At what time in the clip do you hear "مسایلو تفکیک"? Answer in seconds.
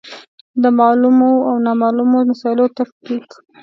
2.29-3.27